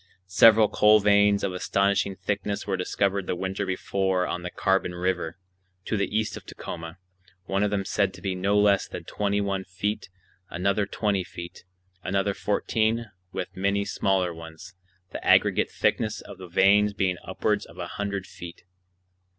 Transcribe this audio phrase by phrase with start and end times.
[0.25, 5.37] Several coal veins of astonishing thickness were discovered the winter before on the Carbon River,
[5.85, 6.97] to the east of Tacoma,
[7.43, 10.09] one of them said to be no less than twenty one feet,
[10.49, 11.65] another twenty feet,
[12.01, 14.73] another fourteen, with many smaller ones,
[15.11, 18.63] the aggregate thickness of all the veins being upwards of a hundred feet.